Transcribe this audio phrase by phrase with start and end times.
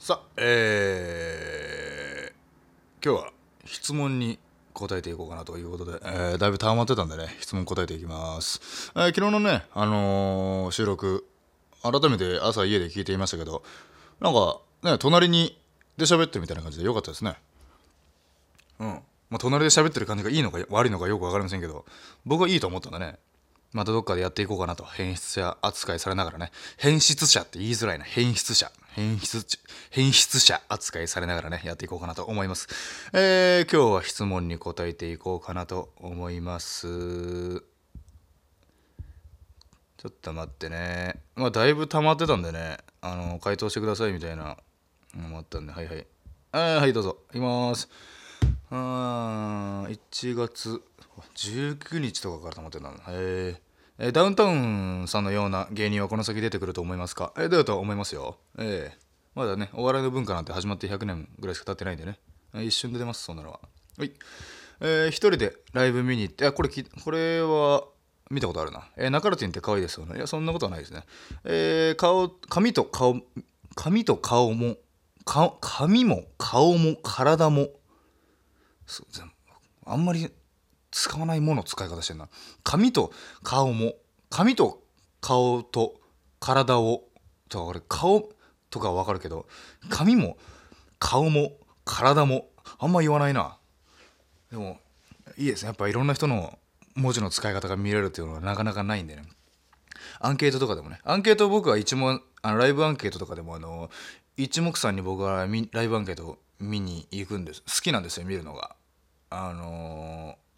[0.00, 3.32] さあえー、今日は
[3.66, 4.38] 質問に
[4.72, 11.26] 答えていこうかなということで、えー、だいぶ溜まってたんでね質問答えていきます、えー昨日のねあのー収録
[11.82, 13.62] 改めて朝家で聞いていましたけど
[14.20, 15.60] なんかね隣に
[15.98, 17.36] で喋ってるみたいな感じでよかったですね。
[18.78, 18.86] うん。
[19.28, 21.84] まあ隣で喋ってる感じがいいのか悪いのかよく分かりませんけど
[22.24, 23.18] 僕はいいと思ったんだね
[23.72, 24.84] またどっかでやっていこうかなと。
[24.84, 26.50] 変質者扱いされながらね。
[26.76, 28.04] 変質者って言いづらいな。
[28.04, 28.72] 変質者。
[28.92, 29.60] 変質
[29.90, 32.66] 変質者扱いされながらねやっていこうかなと思います。
[33.12, 37.60] えー、今日は質問に答えていこうかなと思います。
[39.96, 41.20] ちょっと待ってね。
[41.36, 42.78] まあだいぶ溜まってたんでね。
[43.00, 44.56] あの回答してくださいみたいな
[45.14, 45.72] のもあったんで。
[45.72, 46.06] はいはい。
[46.50, 47.18] はいはいどうぞ。
[47.30, 47.88] いきます。
[48.70, 50.82] あー1月
[51.34, 53.02] 19日とかから溜まってたんだ。
[53.08, 53.60] へ
[53.98, 57.32] えダウンタウンさんのような芸人はこの先出てくると思いますか？
[57.36, 58.38] えー、どうやと思いますよ。
[58.58, 58.98] ええ。
[59.34, 62.18] まだねお笑いの文化なんて始まって100年ぐらいしか経ってないんでね。
[62.54, 63.60] 一瞬で出ますそんなのは。
[63.98, 64.12] はい。
[64.80, 67.84] えー一人でライブ見に行ってあこれこれは
[68.30, 68.88] 見たことあるな。
[68.96, 70.16] えー、中ルティンって可愛いですよね。
[70.16, 71.04] いや、そんなことはないですね。
[71.44, 73.20] えー、顔、髪と顔、
[73.74, 74.76] 髪と顔も、
[75.24, 77.68] 顔髪も顔も体も、
[78.86, 79.06] そう
[79.84, 80.32] あんまり
[80.90, 82.28] 使わないもの使い方してんな。
[82.62, 83.94] 髪と顔も、
[84.28, 84.82] 髪と
[85.20, 86.00] 顔と
[86.38, 87.04] 体を、
[87.48, 88.30] と俺顔
[88.70, 89.46] とかはわかるけど、
[89.88, 90.36] 髪も
[90.98, 91.52] 顔も
[91.84, 93.58] 体もあんま言わないな。
[94.50, 94.78] でも、
[95.36, 95.68] いいですね。
[95.68, 96.58] やっぱいろんな人の
[96.94, 99.22] 文字の使い方が見れるっていうのはなかなかないんでね。
[100.18, 100.98] アンケートとかでもね。
[101.04, 103.90] アンケート僕は一問、あのライブアンケートとかでもあの、
[104.36, 107.62] 一目散に僕はライブアンケート見に行くんです。
[107.62, 108.76] 好きなんですよ、見るのが。
[109.30, 110.49] あのー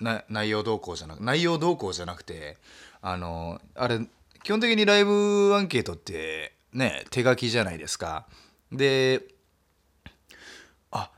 [0.00, 2.56] な内容動向じゃなく内容動向じゃなくて
[3.02, 4.00] あのあれ
[4.42, 8.26] 基本的にライブアンケートってね手書きじゃないですか。
[8.70, 9.22] で
[10.90, 11.10] あ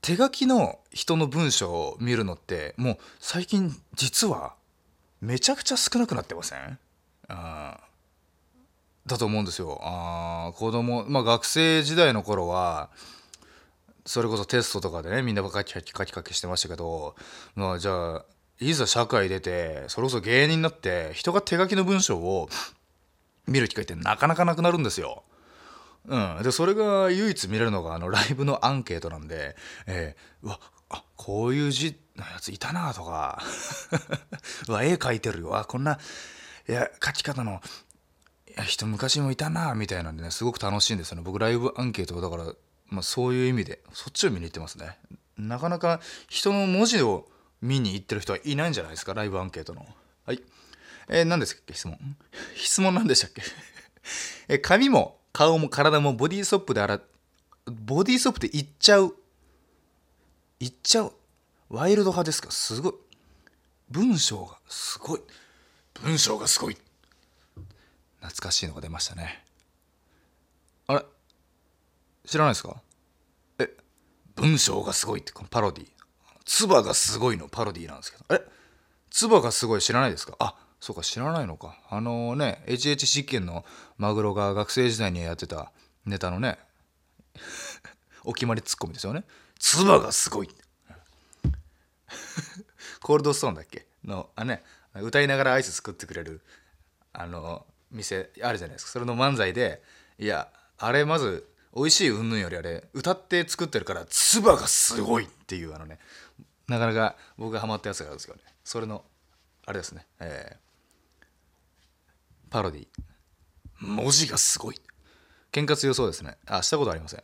[0.00, 4.54] 手書きの人の文章を見るのってもう最近実は
[5.20, 6.78] めちゃくちゃ少なくなってません？
[7.28, 7.80] あ
[9.06, 9.80] だと思うんですよ。
[9.82, 12.90] あ子供まあ学生時代の頃は
[14.08, 17.14] それこそテストとかでねみんなが書き書き書き書きしてましたけど
[17.54, 18.24] まあじゃあ
[18.58, 22.48] いざ社会出てそれこそ芸人になって人が手書きの文章を
[23.46, 25.24] 見る機会ってなかなかなくなるんですよ。
[26.06, 33.42] うん、でそれが唯一見れるのがあのライブのアンケートなんで、えーうわあこういう字のやついたなとか
[34.68, 35.98] うわ絵描いてるよあこんな
[36.66, 37.60] いや書き方の
[38.48, 42.54] いや人昔もいたなみたいなんでねすごく楽しいんですよね僕ライブアンケートだから、
[42.88, 44.98] まあ、そういう意味でそっちを見に行ってますね。
[45.36, 47.28] なかなか人の文字を
[47.60, 49.86] 見に行ってる人はいないんじゃないですかライブアンケートの。
[50.26, 50.42] はい。
[51.08, 51.98] えー、何ですっけ質問？
[52.56, 53.42] 質問何でしたっけ？
[54.48, 57.00] えー髪も顔も体もボディーソップで洗
[57.66, 59.14] ボディーソップでいっちゃう
[60.60, 61.12] いっちゃう？
[61.68, 62.50] ワイルド派ですか？
[62.50, 62.94] すごい。
[63.90, 65.20] 文章がすごい。
[66.02, 66.76] 文章がすごい。
[68.20, 69.44] 懐かしいのが出ましたね。
[72.28, 72.82] 知らないですか？
[73.58, 73.70] え
[74.36, 75.86] 文章がすごいってこのパロディ。
[76.44, 78.24] 唾がすごいのパロディなんですけど。
[78.34, 78.46] え
[79.10, 80.34] 唾がすごい知らないですか？
[80.38, 81.78] あそうか知らないのか。
[81.88, 83.64] あのね HH 実験の
[83.96, 85.72] マグロが学生時代にやってた
[86.04, 86.58] ネタのね
[88.24, 89.24] お決まりツッコミですよね。
[89.58, 90.48] 唾がすごい
[93.02, 93.86] コールドストーンだっけ？
[94.04, 94.62] のあね
[94.94, 96.42] 歌いながらアイス作ってくれる
[97.12, 98.90] あの店あるじゃないですか。
[98.92, 99.82] それの漫才で
[100.18, 105.98] いやあれまず美味しい云々よりあれ歌って作ってるから唾がすごいっていうあのね
[106.66, 108.44] なかなか僕がハマったやつがあるんですけどね。
[108.64, 109.04] それの
[109.66, 110.06] あれですね。
[110.20, 110.56] えー
[112.50, 112.86] パロディ
[113.80, 114.80] 文字がすごい。
[115.52, 116.38] 喧嘩強そうですね。
[116.46, 117.22] あしたことありません。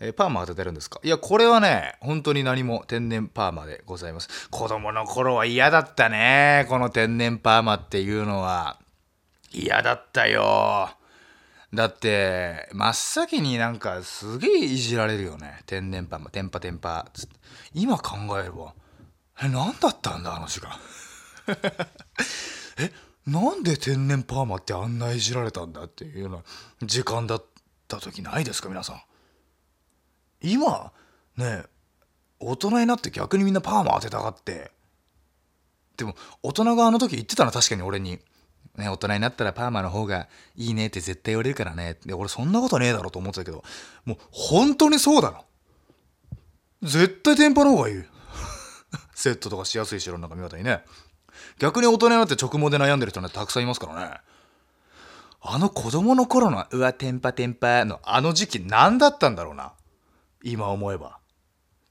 [0.00, 1.00] えーパーマ当ててるんですか？
[1.02, 4.50] いやこれはね本当に何も天然パーマでございます。
[4.50, 6.66] 子供の頃は嫌だったね。
[6.68, 8.78] この天然パーマっていうのは。
[9.52, 10.90] 嫌だったよ。
[11.74, 15.62] だって真っ先になんかすげえいじられるよね。
[15.66, 17.08] 天然パーマテンパテンパ。
[17.12, 17.36] つって
[17.74, 18.74] 今考えれば。
[19.42, 20.70] え何だったんだあの時間。
[22.78, 22.92] え
[23.26, 26.42] なんで天然パーマってあんないじられたんだっていうような
[26.82, 27.44] 時間だっ
[27.88, 29.02] た時ないですか皆さん。
[30.40, 30.92] 今
[31.36, 31.64] ね
[32.38, 34.70] 大人になって逆にみんなパーマ当てたがって。
[35.96, 38.18] でも大人があの時言ってたな確かに俺に、
[38.76, 41.96] ね、大人になったらパーマの方がいいねって絶対言われるからね。
[42.04, 43.64] で俺そんなことねえだろと思ってたけど
[44.04, 45.40] もう本当にそうだな
[46.82, 48.04] 絶対天パの方がいい。
[49.14, 50.84] セットとかしやすいし世の中見事にね。
[51.58, 54.20] 逆に大人になって直毛で悩んでる人なんてたくさんいますからね。
[55.40, 59.72] あの子供の頃のうわテンパテンパのあの時期何だったんだろうな。
[60.42, 61.18] 今思えば。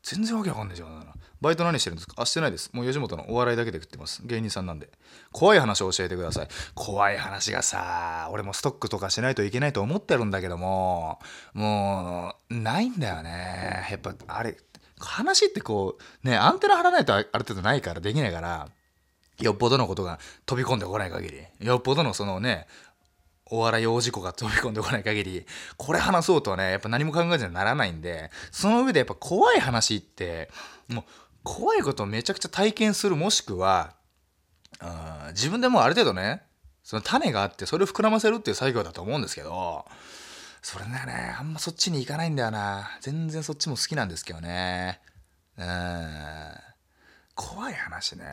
[0.04, 1.08] 全然わけわかんないじゃん
[1.45, 2.15] バイト何してるんですか？
[2.18, 2.71] あしてないです。
[2.74, 4.21] もう吉本のお笑いだけで食ってます。
[4.25, 4.89] 芸人さんなんで。
[5.31, 6.47] 怖い話を教えてください。
[6.74, 11.19] 怖い話がさ俺もストックとかしないといけないと思ってるんだけども
[11.53, 13.88] もうないんだよね。
[13.92, 14.57] やっぱあれ
[15.00, 18.69] 話ってこうねアンテナ張らないとある程度ないからできないから
[19.39, 22.65] よっぽどのことが飛び込んでこない限りよっぽどのそのね
[23.51, 25.45] お笑い大事故が飛び込んでこない限り
[25.77, 30.50] これ話そうとはねやっぱ何も考えずにならないんでその上でやっぱ怖い話って
[30.88, 31.03] もう
[31.45, 33.94] 怖いことをめちゃくちゃ体験するもしくは
[35.30, 36.42] 自分でもある程度ね
[36.83, 39.86] その種があってそれを膨らませるっていう作業だと思うんですけど
[40.62, 42.89] それがねあんまそっちに行かないんだよな。
[43.00, 45.00] 全然そっちも好きなんですけどね。
[45.59, 45.68] うん。
[47.36, 48.25] 怖い話ね。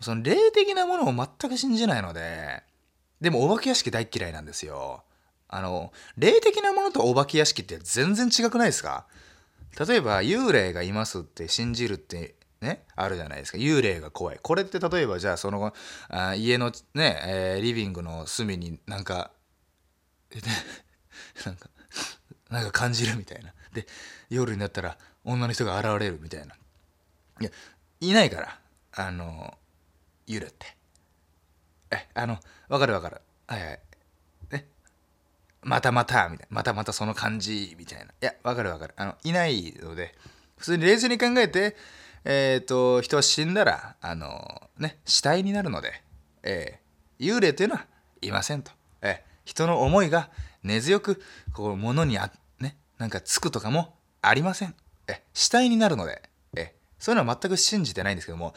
[0.00, 2.62] その霊的なものを全く信じないので
[3.20, 5.02] でもお化け屋敷大嫌いなんですよ。
[5.48, 9.06] あの霊的なものとお化け屋敷って全然違くないですか？
[9.78, 13.58] 例えば幽霊がいますって信じるってねあるじゃないですか。
[13.58, 14.38] 幽霊が怖い。
[14.42, 15.72] これって例えばじゃあその
[16.08, 19.30] あ家のね、えー、リビングの隅になんか
[21.44, 21.70] なんか
[22.50, 23.54] なんか感じるみたいな。
[23.72, 23.86] で
[24.28, 26.54] 夜になったら女の人が現れるみたいな。
[27.40, 27.50] いや
[28.00, 28.60] いないから。
[28.92, 29.56] あの
[30.26, 30.76] 幽霊って。
[31.92, 32.38] えあの
[32.68, 33.20] わかるわかる。
[33.46, 33.80] はいはい。
[35.62, 36.56] またまた、みたいな。
[36.56, 38.04] またまたその感じ、みたいな。
[38.04, 38.94] いや、わかるわかる。
[38.96, 40.14] あの、いないので、
[40.56, 41.76] 普通に冷静に考えて、
[42.24, 46.02] えっ、ー、と、人は死んだら、あの、ね、死体になるので、
[46.42, 47.86] えー、幽霊というのは
[48.20, 48.72] いませんと。
[49.02, 50.30] えー、人の思いが
[50.62, 51.22] 根強く、
[51.52, 54.74] こう、物にあ、ね、なんかつくとかもありません。
[55.08, 56.22] えー、死体になるので、
[56.56, 58.54] えー、そういうのは全く信じてないんですけども、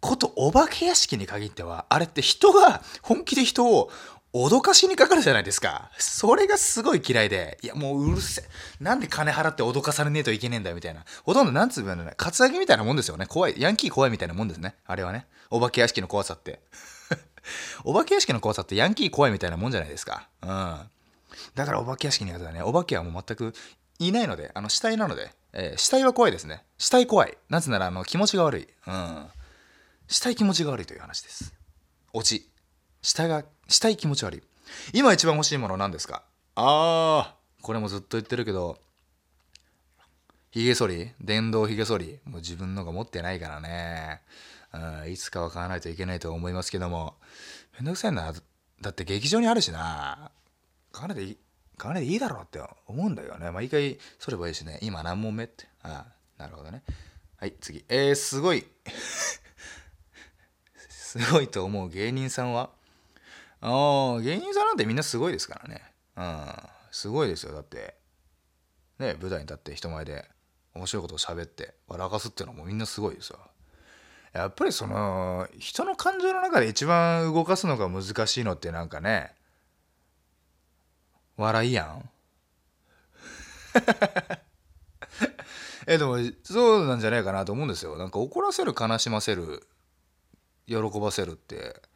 [0.00, 3.90] ことお化け屋敷に限っては、あれって人が本気で人を
[4.34, 5.92] 脅かしにかかるじゃないですか。
[5.96, 8.44] それがすごい嫌いで、いやもううるせえ。
[8.82, 11.04] なんで金払って脅かされねえといけねえんだよみたいな。
[11.22, 13.26] ほとんどなんつうのね、カツアゲみたいなもんですよね。
[13.26, 13.54] 怖い。
[13.56, 14.74] ヤンキー怖いみたいなもんですね。
[14.86, 15.28] あれはね。
[15.50, 16.58] お化け屋敷の怖さって。
[17.84, 20.28] お化け屋敷の怖さってヤンキー怖いみたいなもんじゃないですか。
[20.42, 20.80] うん。
[21.54, 23.54] だからお化け屋敷にやつはね、お化けはもう全く
[24.00, 26.64] いないので、あの死体なので、えー、死体は怖いですね。
[26.76, 27.38] 死体怖い。
[27.48, 28.68] なぜならあの気持ちが悪い。
[28.88, 29.26] うん。
[30.08, 31.54] 死体気持ちが悪いという話です。
[32.12, 32.50] オチ。
[33.04, 34.42] 死体が、死体気持ち悪い。
[34.94, 36.22] 今一番欲しいもの何ですか？
[36.54, 37.62] あー。
[37.62, 38.78] これもずっと言ってるけど
[40.50, 41.12] ヒゲ剃り？
[41.20, 42.18] 電動ヒゲ剃り？
[42.24, 44.22] もう自分のが持ってないからね、
[44.72, 47.16] うん、いつかは買わないといけないと思いますけども。
[47.78, 48.32] めんどくさいな。
[48.80, 50.30] だって劇場にあるしな。
[50.90, 51.38] 買わないでいい
[51.76, 53.50] 買わないでいいだろうって思うんだよね。
[53.50, 54.78] 毎回剃ればいいしね。
[54.80, 55.68] 今何問目って。
[55.82, 56.06] あ
[56.38, 56.82] あなるほどね。
[57.36, 57.84] はい次。
[57.90, 58.66] えー、すごい。
[60.88, 62.70] すごいと思う芸人さんは？
[63.66, 65.82] ああ芸人さんなんてみんなすごいですからね。
[66.16, 66.46] うん。
[66.92, 67.96] すごいですよだって。
[68.98, 70.28] ね舞台に立って人前で
[70.74, 73.38] 面白いことを喋って笑かすっていうのもみんなすごいですよ。
[74.34, 79.32] やっぱりその人の感情の中で一番動かすのが難しいのってなんかね
[81.38, 82.10] 笑いやん。
[85.86, 87.96] えでもそうなんじゃないかなと思うんですよ。
[87.96, 89.66] なんか怒らせる悲しませる
[90.66, 91.93] 喜ばせるって。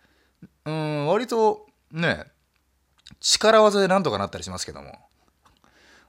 [0.68, 2.26] うん割とね
[3.20, 4.92] 力技でなんとかなったりしますけども。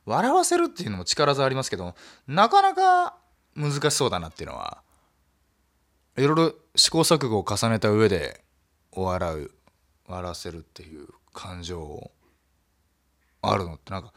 [0.06, 1.94] 笑わせるっていうのも力技ありますけど
[2.26, 3.18] なかなか
[3.56, 4.82] 難しそうだなっていうのは
[6.18, 8.42] いろいろ試行錯誤を重ねた上で
[8.92, 9.52] 笑う
[10.08, 12.10] 笑わせるっていう感情
[13.44, 14.12] あるのってなんか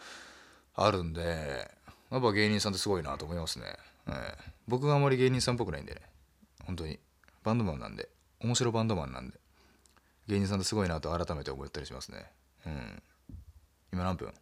[0.74, 1.68] あるんで
[2.10, 3.64] やっぱ芸人さんってすごいなと思いますね、
[4.08, 4.14] えー、
[4.68, 6.00] 僕があんまり芸人さんっぽくないんでね
[6.64, 6.98] 本当に。
[7.42, 8.08] バンドマンなんで。
[8.40, 9.38] 面白バンドマンなんで。
[10.32, 12.24] 芸人さんってすごいなと改めて思ったりしますね。
[12.66, 13.02] うん。
[13.92, 14.32] 今何分？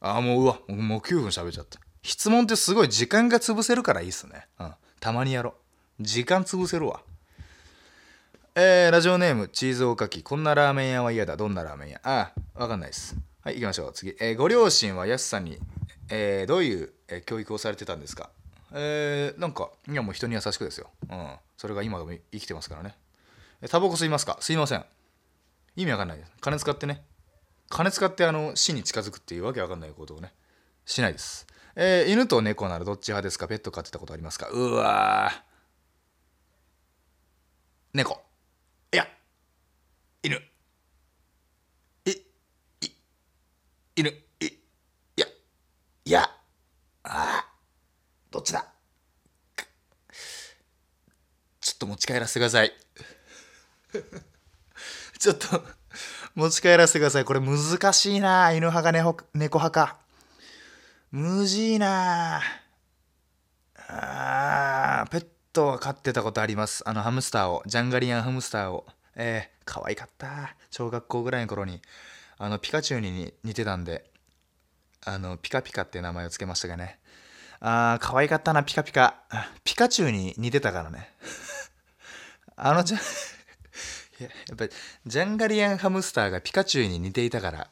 [0.00, 1.78] ああもううわもう9分喋っちゃった。
[2.02, 4.48] 質問ってすごい時間が潰せるからいいっすね。
[4.58, 4.72] うん。
[4.98, 5.54] たまにやろ
[6.00, 7.00] 時間潰せるわ。
[8.56, 10.24] えー、ラジオネームチーズおかき。
[10.24, 11.36] こんなラーメン屋は嫌だ。
[11.36, 12.00] どんなラーメン屋？
[12.02, 13.14] ああわかんないです。
[13.44, 13.92] はい行きましょう。
[13.92, 15.58] 次、えー、ご両親はやすさんに、
[16.10, 18.30] えー、どういう、え、教育をされてたんですか？
[18.72, 20.90] えー、なんかいやもう人に優しくですよ。
[21.08, 21.30] うん。
[21.56, 22.96] それが今でも生きてますからね。
[23.70, 24.38] タバコ吸いますか？
[24.40, 24.84] すいません。
[25.76, 26.32] 意味わかんないです。
[26.40, 27.04] 金使ってね。
[27.68, 30.34] 金使ってあの死に近づくっていうわけわかんないことをね、
[30.84, 31.46] しないです。
[31.74, 33.48] えー、犬と猫ならどっち派ですか？
[33.48, 34.48] ペット飼ってたことありますか？
[34.48, 35.32] うわ
[37.94, 38.20] 猫。
[38.92, 39.06] いや、
[40.22, 40.36] 犬。
[42.04, 42.90] い、い、
[43.96, 44.08] 犬。
[44.08, 44.14] い、
[44.44, 44.50] い
[45.16, 45.26] や、
[46.04, 46.30] いや、あ
[47.04, 47.46] あ、
[48.30, 48.66] どっちだ？
[51.60, 52.72] ちょっと持ち帰らせてください。
[55.18, 55.64] ちょっと
[56.34, 57.24] 持ち帰らせてください。
[57.24, 58.52] これ難しいな。
[58.52, 59.96] 犬派か猫猫派か。
[61.10, 62.40] むじいな。
[63.76, 66.82] あペットは飼ってたことあります。
[66.88, 67.62] あのハムスターを。
[67.66, 68.86] ジャンガリアンハムスターを。
[69.14, 70.56] えー、可愛かった。
[70.70, 71.82] 小学校ぐらいの頃に。
[72.38, 74.10] あの、ピカチュウに似てたんで、
[75.04, 76.98] あの、ピカピカって名前をつけましたがね。
[77.60, 79.22] あー、可愛かったな、ピカピカ。
[79.62, 81.12] ピカチュウに似てたからね。
[82.56, 82.98] あのじゃ、
[84.22, 84.70] やっぱり、
[85.06, 87.68] ジャンガリアンハムスターがピカチュウに似ていたから、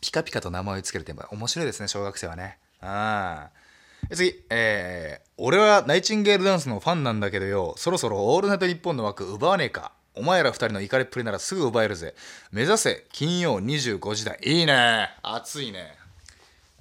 [0.00, 2.58] ピカピカと名前をつけるって面白いですね、小学生はね。
[2.80, 3.68] ああ。
[4.14, 9.92] 次、えー、俺はナイチンゲールダンスのファンなんだけどよ、そろそろオールナイトニッポンの枠奪わねえか。
[10.14, 12.14] お前ら二人の怒りっぷりならすぐ奪えるぜ。
[12.50, 14.38] 目指せ、金曜25時台。
[14.42, 15.10] いいね。
[15.22, 15.96] 熱いね。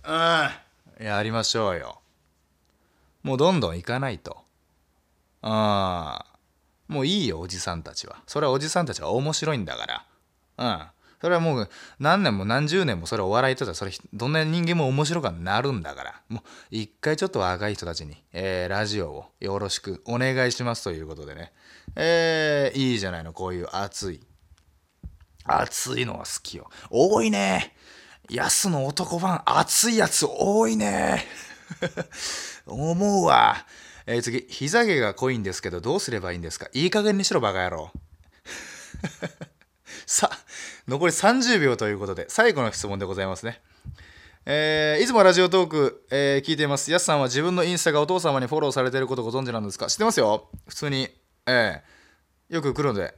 [0.06, 1.06] うん。
[1.06, 2.00] やりましょうよ。
[3.24, 4.38] もうどんどん行かないと。
[5.42, 6.27] ああ。
[6.88, 8.18] もういいよ、おじさんたちは。
[8.28, 10.06] それはおじさんたちは面白いんだから。
[10.58, 10.88] うん。
[11.20, 16.22] それはもう何年も何十年もそれお笑いとったらそれどんな人間も面白くなるんだから。
[16.30, 21.54] もう一回ちょっと若い人たちに、えー、ラジオをよろしくお願いしますということでね。
[21.96, 24.22] えー、いいじゃないの、こういう熱い。
[25.44, 26.70] 熱いのは好きよ。
[26.92, 27.74] 多いね。
[28.30, 31.26] ヤスの男ファン、熱いやつ多いね。
[32.68, 33.66] 思うわ。
[34.08, 36.68] えー、次、膝毛が濃いんですけど、どうすればいいんですか？
[36.74, 37.92] いい加減にしろ、バカ野郎。
[40.08, 40.38] さあ、
[40.88, 43.62] 残り30秒ということで、最後の質問でございますね。
[44.46, 46.90] えー、いつもラジオトーク、えー、聞いています。
[46.90, 49.88] やすさんは自分のインスタがお父様にフォローされていることご存知なんですか？
[49.88, 50.50] 知ってますよ。
[50.70, 51.10] 普通に。
[51.46, 53.14] えー、よく来るので。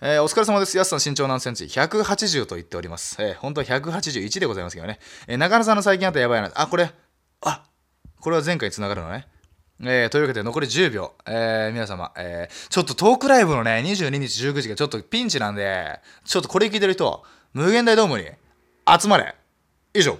[0.00, 0.76] えー、お疲れ様です。
[0.76, 3.16] やすさん身長何センチ ?180 と言っております。
[3.20, 5.00] えー、本当は181でございますけどね。
[5.26, 6.52] えー、中野さんの最近あったやばいな。
[6.54, 6.92] あ、これ。
[7.40, 7.64] あ、
[8.20, 9.26] これは前回につながるのね。
[9.80, 18.26] えー、というわけで残り10秒、えー、皆様、えー、ちょっとトークライブのね22日19時がちょっとピンチなんでちょっとこれ聞いてる人無限大ドームに
[19.00, 19.34] 集まれ。
[19.94, 20.18] 以上。